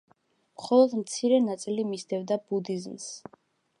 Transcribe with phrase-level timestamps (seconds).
[0.61, 3.07] მხოლოდ მცირე ნაწილი მისდევდა ბუდიზმს.